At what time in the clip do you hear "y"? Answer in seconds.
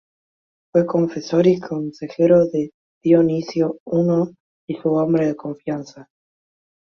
1.45-1.59, 4.69-4.75